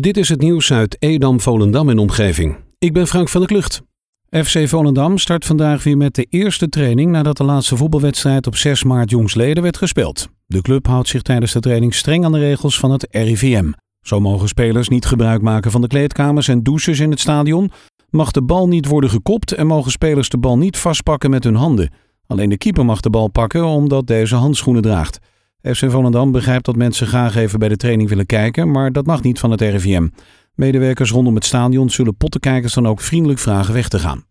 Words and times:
Dit 0.00 0.16
is 0.16 0.28
het 0.28 0.40
nieuws 0.40 0.72
uit 0.72 0.96
Edam, 0.98 1.40
Volendam 1.40 1.88
en 1.88 1.98
omgeving. 1.98 2.56
Ik 2.78 2.92
ben 2.92 3.06
Frank 3.06 3.28
van 3.28 3.40
der 3.40 3.48
Klucht. 3.48 3.82
FC 4.30 4.68
Volendam 4.68 5.18
start 5.18 5.44
vandaag 5.44 5.84
weer 5.84 5.96
met 5.96 6.14
de 6.14 6.26
eerste 6.30 6.68
training 6.68 7.10
nadat 7.10 7.36
de 7.36 7.44
laatste 7.44 7.76
voetbalwedstrijd 7.76 8.46
op 8.46 8.56
6 8.56 8.84
maart 8.84 9.10
jongsleden 9.10 9.62
werd 9.62 9.76
gespeeld. 9.76 10.28
De 10.46 10.62
club 10.62 10.86
houdt 10.86 11.08
zich 11.08 11.22
tijdens 11.22 11.52
de 11.52 11.60
training 11.60 11.94
streng 11.94 12.24
aan 12.24 12.32
de 12.32 12.38
regels 12.38 12.78
van 12.78 12.90
het 12.90 13.06
RIVM. 13.10 13.72
Zo 14.00 14.20
mogen 14.20 14.48
spelers 14.48 14.88
niet 14.88 15.06
gebruik 15.06 15.42
maken 15.42 15.70
van 15.70 15.80
de 15.80 15.86
kleedkamers 15.86 16.48
en 16.48 16.62
douches 16.62 17.00
in 17.00 17.10
het 17.10 17.20
stadion, 17.20 17.70
mag 18.10 18.30
de 18.30 18.42
bal 18.42 18.68
niet 18.68 18.86
worden 18.86 19.10
gekopt 19.10 19.52
en 19.52 19.66
mogen 19.66 19.90
spelers 19.90 20.28
de 20.28 20.38
bal 20.38 20.58
niet 20.58 20.78
vastpakken 20.78 21.30
met 21.30 21.44
hun 21.44 21.56
handen. 21.56 21.92
Alleen 22.26 22.48
de 22.48 22.58
keeper 22.58 22.84
mag 22.84 23.00
de 23.00 23.10
bal 23.10 23.28
pakken 23.28 23.64
omdat 23.64 24.06
deze 24.06 24.34
handschoenen 24.34 24.82
draagt. 24.82 25.18
FC 25.62 25.90
Volendam 25.90 26.32
begrijpt 26.32 26.64
dat 26.64 26.76
mensen 26.76 27.06
graag 27.06 27.36
even 27.36 27.58
bij 27.58 27.68
de 27.68 27.76
training 27.76 28.08
willen 28.08 28.26
kijken, 28.26 28.70
maar 28.70 28.92
dat 28.92 29.06
mag 29.06 29.22
niet 29.22 29.38
van 29.38 29.50
het 29.50 29.60
RIVM. 29.60 30.08
Medewerkers 30.54 31.10
rondom 31.10 31.34
het 31.34 31.44
stadion 31.44 31.90
zullen 31.90 32.16
pottenkijkers 32.16 32.74
dan 32.74 32.88
ook 32.88 33.00
vriendelijk 33.00 33.38
vragen 33.38 33.74
weg 33.74 33.88
te 33.88 33.98
gaan. 33.98 34.24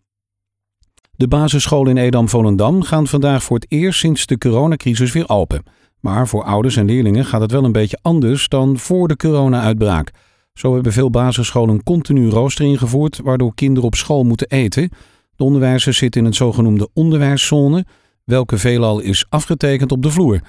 De 1.12 1.28
basisscholen 1.28 1.98
in 1.98 2.04
Edam-Volendam 2.04 2.82
gaan 2.84 3.08
vandaag 3.08 3.44
voor 3.44 3.58
het 3.58 3.72
eerst 3.72 4.00
sinds 4.00 4.26
de 4.26 4.38
coronacrisis 4.38 5.12
weer 5.12 5.30
open. 5.30 5.64
Maar 6.00 6.28
voor 6.28 6.44
ouders 6.44 6.76
en 6.76 6.86
leerlingen 6.86 7.26
gaat 7.26 7.42
het 7.42 7.52
wel 7.52 7.64
een 7.64 7.72
beetje 7.72 8.00
anders 8.02 8.48
dan 8.48 8.78
voor 8.78 9.08
de 9.08 9.16
corona-uitbraak. 9.16 10.12
Zo 10.54 10.74
hebben 10.74 10.94
veel 10.94 11.10
basisscholen 11.10 11.84
continu 11.84 12.30
rooster 12.30 12.66
ingevoerd, 12.66 13.20
waardoor 13.24 13.56
kinderen 13.56 13.88
op 13.88 13.96
school 13.96 14.24
moeten 14.24 14.50
eten. 14.50 14.90
De 15.36 15.44
onderwijzers 15.44 15.98
zitten 15.98 16.22
in 16.22 16.28
een 16.28 16.34
zogenoemde 16.34 16.90
onderwijszone, 16.94 17.86
welke 18.24 18.58
veelal 18.58 19.00
is 19.00 19.26
afgetekend 19.30 19.92
op 19.92 20.04
de 20.04 20.12
vloer. 20.12 20.42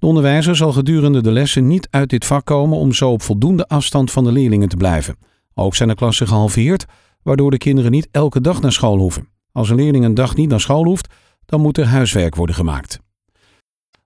De 0.00 0.06
onderwijzer 0.06 0.56
zal 0.56 0.72
gedurende 0.72 1.22
de 1.22 1.30
lessen 1.30 1.66
niet 1.66 1.88
uit 1.90 2.10
dit 2.10 2.24
vak 2.24 2.44
komen 2.44 2.78
om 2.78 2.92
zo 2.92 3.10
op 3.10 3.22
voldoende 3.22 3.68
afstand 3.68 4.10
van 4.10 4.24
de 4.24 4.32
leerlingen 4.32 4.68
te 4.68 4.76
blijven. 4.76 5.16
Ook 5.54 5.74
zijn 5.74 5.88
de 5.88 5.94
klassen 5.94 6.26
gehalveerd, 6.26 6.84
waardoor 7.22 7.50
de 7.50 7.58
kinderen 7.58 7.90
niet 7.90 8.08
elke 8.10 8.40
dag 8.40 8.60
naar 8.60 8.72
school 8.72 8.98
hoeven. 8.98 9.28
Als 9.52 9.70
een 9.70 9.76
leerling 9.76 10.04
een 10.04 10.14
dag 10.14 10.36
niet 10.36 10.48
naar 10.48 10.60
school 10.60 10.84
hoeft, 10.84 11.14
dan 11.46 11.60
moet 11.60 11.78
er 11.78 11.86
huiswerk 11.86 12.34
worden 12.34 12.54
gemaakt. 12.54 13.00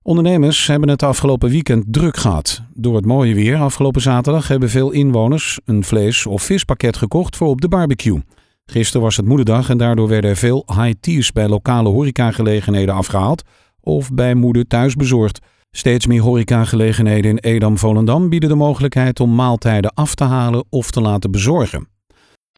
Ondernemers 0.03 0.67
hebben 0.67 0.89
het 0.89 1.03
afgelopen 1.03 1.51
weekend 1.51 1.85
druk 1.87 2.17
gehad. 2.17 2.63
Door 2.73 2.97
het 2.97 3.07
mooie 3.07 3.35
weer 3.35 3.57
afgelopen 3.57 4.03
zaterdag 4.03 4.49
hebben 4.49 4.71
veel 4.71 4.91
inwoners 4.91 5.59
een 5.65 5.85
vlees- 5.85 6.27
of 6.27 6.43
vispakket 6.43 6.97
gekocht 6.97 7.37
voor 7.37 7.49
op 7.49 7.61
de 7.61 7.69
barbecue. 7.69 8.23
Gisteren 8.67 9.03
was 9.03 9.17
het 9.17 9.27
moederdag 9.27 9.71
en 9.71 9.79
daardoor 9.79 10.09
werden 10.09 10.31
er 10.31 10.37
veel 10.37 10.65
high 10.67 10.95
teas 11.01 11.33
bij 11.33 11.49
lokale 11.49 11.89
horecagelegenheden 11.89 12.95
afgehaald 12.95 13.43
of 13.81 14.13
bij 14.13 14.35
moeder 14.35 14.67
thuis 14.67 14.95
bezorgd. 14.95 15.41
Steeds 15.77 16.07
meer 16.07 16.23
horecagelegenheden 16.23 17.31
in 17.31 17.39
Edam-Volendam 17.39 18.29
bieden 18.29 18.49
de 18.49 18.55
mogelijkheid 18.55 19.21
om 19.21 19.35
maaltijden 19.35 19.95
af 19.95 20.15
te 20.15 20.25
halen 20.25 20.65
of 20.69 20.91
te 20.91 21.01
laten 21.01 21.31
bezorgen. 21.31 21.89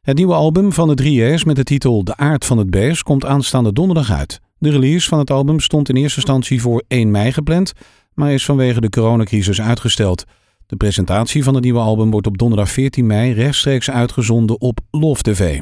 Het 0.02 0.16
nieuwe 0.16 0.34
album 0.34 0.72
van 0.72 0.96
de 0.96 1.02
3J's 1.02 1.44
met 1.44 1.56
de 1.56 1.62
titel 1.62 2.04
De 2.04 2.16
Aard 2.16 2.44
van 2.44 2.58
het 2.58 2.70
Beest 2.70 3.02
komt 3.02 3.24
aanstaande 3.24 3.72
donderdag 3.72 4.12
uit. 4.12 4.40
De 4.58 4.70
release 4.70 5.08
van 5.08 5.18
het 5.18 5.30
album 5.30 5.60
stond 5.60 5.88
in 5.88 5.96
eerste 5.96 6.16
instantie 6.16 6.60
voor 6.60 6.82
1 6.88 7.10
mei 7.10 7.32
gepland, 7.32 7.72
maar 8.14 8.32
is 8.32 8.44
vanwege 8.44 8.80
de 8.80 8.90
coronacrisis 8.90 9.60
uitgesteld. 9.60 10.24
De 10.66 10.76
presentatie 10.76 11.44
van 11.44 11.54
het 11.54 11.64
nieuwe 11.64 11.80
album 11.80 12.10
wordt 12.10 12.26
op 12.26 12.38
donderdag 12.38 12.70
14 12.70 13.06
mei 13.06 13.32
rechtstreeks 13.32 13.90
uitgezonden 13.90 14.60
op 14.60 14.80
Love 14.90 15.22
TV. 15.22 15.60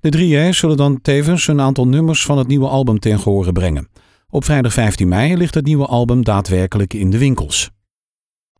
De 0.00 0.18
3J's 0.18 0.58
zullen 0.58 0.76
dan 0.76 1.00
tevens 1.02 1.48
een 1.48 1.60
aantal 1.60 1.88
nummers 1.88 2.24
van 2.24 2.38
het 2.38 2.46
nieuwe 2.46 2.68
album 2.68 2.98
ten 2.98 3.18
gehore 3.18 3.52
brengen. 3.52 3.88
Op 4.30 4.44
vrijdag 4.44 4.72
15 4.72 5.08
mei 5.08 5.36
ligt 5.36 5.54
het 5.54 5.64
nieuwe 5.64 5.86
album 5.86 6.24
daadwerkelijk 6.24 6.94
in 6.94 7.10
de 7.10 7.18
winkels. 7.18 7.70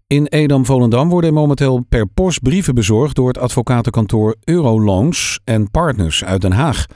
In 0.06 0.26
Edam-Volendam 0.26 1.08
worden 1.08 1.34
momenteel 1.34 1.84
per 1.88 2.06
post 2.06 2.42
brieven 2.42 2.74
bezorgd 2.74 3.16
door 3.16 3.28
het 3.28 3.38
advocatenkantoor 3.38 4.36
Euroloans 4.44 5.40
en 5.44 5.70
Partners 5.70 6.24
uit 6.24 6.40
Den 6.40 6.52
Haag. 6.52 6.86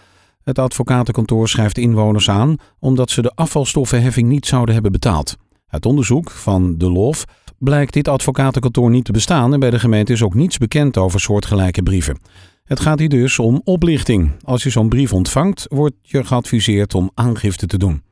Het 0.42 0.58
advocatenkantoor 0.58 1.48
schrijft 1.48 1.78
inwoners 1.78 2.30
aan 2.30 2.56
omdat 2.78 3.10
ze 3.10 3.22
de 3.22 3.32
afvalstoffenheffing 3.34 4.28
niet 4.28 4.46
zouden 4.46 4.74
hebben 4.74 4.92
betaald. 4.92 5.36
Uit 5.66 5.86
onderzoek 5.86 6.30
van 6.30 6.78
De 6.78 6.90
Lof 6.90 7.24
blijkt 7.58 7.92
dit 7.92 8.08
advocatenkantoor 8.08 8.90
niet 8.90 9.04
te 9.04 9.12
bestaan 9.12 9.52
en 9.52 9.60
bij 9.60 9.70
de 9.70 9.78
gemeente 9.78 10.12
is 10.12 10.22
ook 10.22 10.34
niets 10.34 10.58
bekend 10.58 10.96
over 10.96 11.20
soortgelijke 11.20 11.82
brieven. 11.82 12.18
Het 12.64 12.80
gaat 12.80 12.98
hier 12.98 13.08
dus 13.08 13.38
om 13.38 13.60
oplichting. 13.64 14.30
Als 14.44 14.62
je 14.62 14.70
zo'n 14.70 14.88
brief 14.88 15.12
ontvangt, 15.12 15.66
wordt 15.68 15.96
je 16.02 16.24
geadviseerd 16.24 16.94
om 16.94 17.10
aangifte 17.14 17.66
te 17.66 17.78
doen. 17.78 18.02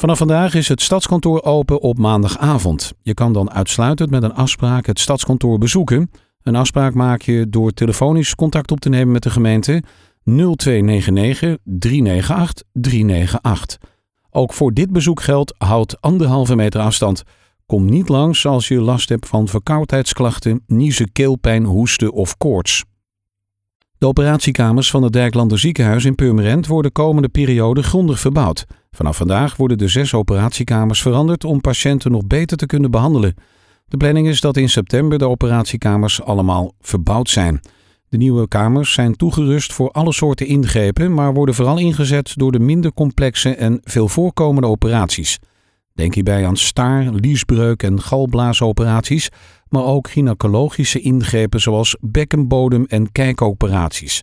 Vanaf 0.00 0.18
vandaag 0.18 0.54
is 0.54 0.68
het 0.68 0.80
stadskantoor 0.80 1.42
open 1.42 1.80
op 1.80 1.98
maandagavond. 1.98 2.92
Je 3.02 3.14
kan 3.14 3.32
dan 3.32 3.50
uitsluitend 3.50 4.10
met 4.10 4.22
een 4.22 4.34
afspraak 4.34 4.86
het 4.86 4.98
stadskantoor 4.98 5.58
bezoeken. 5.58 6.10
Een 6.42 6.54
afspraak 6.56 6.94
maak 6.94 7.22
je 7.22 7.46
door 7.48 7.72
telefonisch 7.72 8.34
contact 8.34 8.70
op 8.70 8.80
te 8.80 8.88
nemen 8.88 9.12
met 9.12 9.22
de 9.22 9.30
gemeente 9.30 9.82
0299 10.24 11.56
398 11.64 12.62
398. 12.72 13.78
Ook 14.30 14.52
voor 14.52 14.72
dit 14.72 14.92
bezoek 14.92 15.22
geldt 15.22 15.54
houd 15.58 16.00
anderhalve 16.00 16.56
meter 16.56 16.80
afstand. 16.80 17.22
Kom 17.66 17.84
niet 17.84 18.08
langs 18.08 18.46
als 18.46 18.68
je 18.68 18.80
last 18.80 19.08
hebt 19.08 19.28
van 19.28 19.48
verkoudheidsklachten, 19.48 20.62
niezen, 20.66 21.12
keelpijn, 21.12 21.64
hoesten 21.64 22.12
of 22.12 22.36
koorts. 22.36 22.84
De 24.00 24.06
operatiekamers 24.06 24.90
van 24.90 25.02
het 25.02 25.12
Dijklander 25.12 25.58
ziekenhuis 25.58 26.04
in 26.04 26.14
Purmerend 26.14 26.66
worden 26.66 26.92
komende 26.92 27.28
periode 27.28 27.82
grondig 27.82 28.20
verbouwd. 28.20 28.66
Vanaf 28.90 29.16
vandaag 29.16 29.56
worden 29.56 29.78
de 29.78 29.88
zes 29.88 30.14
operatiekamers 30.14 31.02
veranderd 31.02 31.44
om 31.44 31.60
patiënten 31.60 32.10
nog 32.10 32.26
beter 32.26 32.56
te 32.56 32.66
kunnen 32.66 32.90
behandelen. 32.90 33.34
De 33.88 33.96
planning 33.96 34.28
is 34.28 34.40
dat 34.40 34.56
in 34.56 34.68
september 34.68 35.18
de 35.18 35.28
operatiekamers 35.28 36.22
allemaal 36.22 36.72
verbouwd 36.80 37.28
zijn. 37.28 37.60
De 38.08 38.16
nieuwe 38.16 38.48
kamers 38.48 38.92
zijn 38.92 39.16
toegerust 39.16 39.72
voor 39.72 39.90
alle 39.90 40.12
soorten 40.12 40.46
ingrepen, 40.46 41.14
maar 41.14 41.34
worden 41.34 41.54
vooral 41.54 41.78
ingezet 41.78 42.32
door 42.36 42.52
de 42.52 42.60
minder 42.60 42.92
complexe 42.92 43.54
en 43.54 43.80
veel 43.82 44.08
voorkomende 44.08 44.68
operaties. 44.68 45.38
Denk 45.94 46.14
hierbij 46.14 46.46
aan 46.46 46.56
staar, 46.56 47.04
liesbreuk 47.04 47.82
en 47.82 48.00
galblaasoperaties, 48.00 49.28
maar 49.68 49.84
ook 49.84 50.10
gynaecologische 50.10 51.00
ingrepen 51.00 51.60
zoals 51.60 51.96
bekkenbodem- 52.00 52.86
en 52.88 53.12
kijkoperaties. 53.12 54.22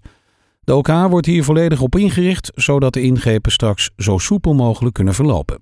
De 0.59 0.75
OK 0.75 0.87
wordt 0.87 1.25
hier 1.25 1.43
volledig 1.43 1.81
op 1.81 1.95
ingericht, 1.95 2.51
zodat 2.55 2.93
de 2.93 3.01
ingrepen 3.01 3.51
straks 3.51 3.89
zo 3.97 4.17
soepel 4.17 4.53
mogelijk 4.53 4.95
kunnen 4.95 5.13
verlopen. 5.13 5.59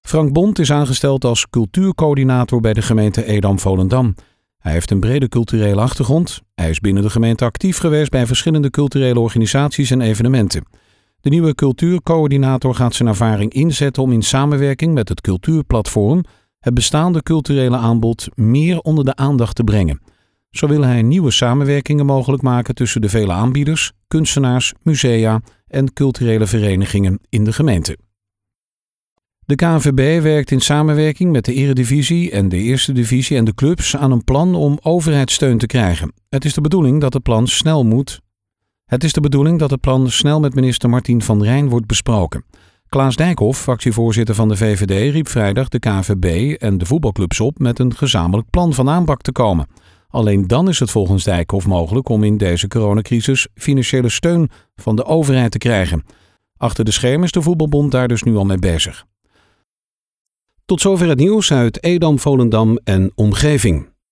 Frank 0.00 0.32
Bond 0.32 0.58
is 0.58 0.72
aangesteld 0.72 1.24
als 1.24 1.46
cultuurcoördinator 1.50 2.60
bij 2.60 2.72
de 2.72 2.82
gemeente 2.82 3.24
Edam-Volendam. 3.24 4.14
Hij 4.58 4.72
heeft 4.72 4.90
een 4.90 5.00
brede 5.00 5.28
culturele 5.28 5.80
achtergrond. 5.80 6.40
Hij 6.54 6.70
is 6.70 6.80
binnen 6.80 7.02
de 7.02 7.10
gemeente 7.10 7.44
actief 7.44 7.78
geweest 7.78 8.10
bij 8.10 8.26
verschillende 8.26 8.70
culturele 8.70 9.20
organisaties 9.20 9.90
en 9.90 10.00
evenementen. 10.00 10.64
De 11.20 11.30
nieuwe 11.30 11.54
cultuurcoördinator 11.54 12.74
gaat 12.74 12.94
zijn 12.94 13.08
ervaring 13.08 13.52
inzetten 13.52 14.02
om 14.02 14.12
in 14.12 14.22
samenwerking 14.22 14.94
met 14.94 15.08
het 15.08 15.20
Cultuurplatform 15.20 16.24
het 16.58 16.74
bestaande 16.74 17.22
culturele 17.22 17.76
aanbod 17.76 18.28
meer 18.34 18.78
onder 18.78 19.04
de 19.04 19.16
aandacht 19.16 19.54
te 19.54 19.64
brengen. 19.64 20.00
Zo 20.50 20.68
wil 20.68 20.82
hij 20.82 21.02
nieuwe 21.02 21.30
samenwerkingen 21.30 22.06
mogelijk 22.06 22.42
maken 22.42 22.74
tussen 22.74 23.00
de 23.00 23.08
vele 23.08 23.32
aanbieders, 23.32 23.92
kunstenaars, 24.08 24.72
musea 24.82 25.40
en 25.66 25.92
culturele 25.92 26.46
verenigingen 26.46 27.20
in 27.28 27.44
de 27.44 27.52
gemeente. 27.52 27.98
De 29.46 29.54
KNVB 29.54 30.22
werkt 30.22 30.50
in 30.50 30.60
samenwerking 30.60 31.32
met 31.32 31.44
de 31.44 31.54
Eredivisie 31.54 32.30
en 32.30 32.48
de 32.48 32.56
Eerste 32.56 32.92
Divisie 32.92 33.36
en 33.36 33.44
de 33.44 33.54
clubs 33.54 33.96
aan 33.96 34.10
een 34.10 34.24
plan 34.24 34.54
om 34.54 34.78
overheidssteun 34.82 35.58
te 35.58 35.66
krijgen. 35.66 36.12
Het 36.28 36.44
is 36.44 36.54
de 36.54 36.60
bedoeling 36.60 37.00
dat 37.00 37.12
het 37.12 37.22
plan 37.22 37.46
snel 37.46 37.84
moet. 37.84 38.20
Het 38.88 39.04
is 39.04 39.12
de 39.12 39.20
bedoeling 39.20 39.58
dat 39.58 39.70
het 39.70 39.80
plan 39.80 40.10
snel 40.10 40.40
met 40.40 40.54
minister 40.54 40.88
Martien 40.88 41.22
van 41.22 41.42
Rijn 41.42 41.68
wordt 41.68 41.86
besproken. 41.86 42.44
Klaas 42.88 43.16
Dijkhoff, 43.16 43.60
fractievoorzitter 43.60 44.34
van 44.34 44.48
de 44.48 44.56
VVD, 44.56 45.12
riep 45.12 45.28
vrijdag 45.28 45.68
de 45.68 45.78
KVB 45.78 46.54
en 46.60 46.78
de 46.78 46.86
voetbalclubs 46.86 47.40
op 47.40 47.58
met 47.58 47.78
een 47.78 47.96
gezamenlijk 47.96 48.50
plan 48.50 48.72
van 48.72 48.88
aanpak 48.88 49.20
te 49.20 49.32
komen. 49.32 49.66
Alleen 50.08 50.46
dan 50.46 50.68
is 50.68 50.78
het 50.78 50.90
volgens 50.90 51.24
Dijkhoff 51.24 51.66
mogelijk 51.66 52.08
om 52.08 52.24
in 52.24 52.36
deze 52.36 52.68
coronacrisis 52.68 53.48
financiële 53.54 54.08
steun 54.08 54.50
van 54.76 54.96
de 54.96 55.04
overheid 55.04 55.50
te 55.50 55.58
krijgen. 55.58 56.04
Achter 56.56 56.84
de 56.84 56.90
schermen 56.90 57.24
is 57.24 57.32
de 57.32 57.42
voetbalbond 57.42 57.92
daar 57.92 58.08
dus 58.08 58.22
nu 58.22 58.36
al 58.36 58.44
mee 58.44 58.58
bezig. 58.58 59.04
Tot 60.64 60.80
zover 60.80 61.08
het 61.08 61.18
nieuws 61.18 61.52
uit 61.52 61.82
Edam, 61.84 62.18
Volendam 62.18 62.78
en 62.84 63.12
omgeving. 63.14 63.88